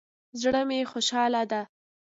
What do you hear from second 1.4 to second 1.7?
ده